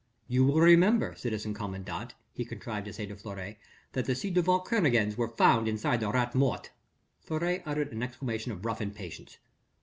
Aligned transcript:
"You 0.27 0.43
will 0.45 0.61
remember, 0.61 1.13
citizen 1.13 1.53
commandant," 1.53 2.15
he 2.33 2.43
contrived 2.43 2.87
to 2.87 2.93
say 2.93 3.05
to 3.05 3.15
Fleury, 3.15 3.59
"that 3.91 4.05
the 4.05 4.15
ci 4.15 4.31
devant 4.31 4.65
Kernogans 4.65 5.15
were 5.15 5.27
found 5.27 5.67
inside 5.67 5.99
the 5.99 6.11
Rat 6.11 6.33
Mort." 6.33 6.71
Fleury 7.23 7.61
uttered 7.67 7.91
an 7.93 8.01
exclamation 8.01 8.51
of 8.51 8.65
rough 8.65 8.81
impatience. 8.81 9.37